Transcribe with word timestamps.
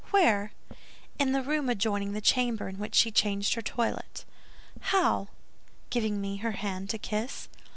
"Where?" 0.09 0.51
"In 1.19 1.31
the 1.31 1.43
room 1.43 1.69
adjoining 1.69 2.13
the 2.13 2.21
chamber 2.21 2.67
in 2.67 2.79
which 2.79 2.95
she 2.95 3.11
changed 3.11 3.53
her 3.53 3.61
toilet." 3.61 4.25
"How?" 4.79 5.27
"Giving 5.91 6.19
me 6.19 6.37
her 6.37 6.53
hand 6.53 6.89
to 6.89 6.97
kiss." 6.97 7.47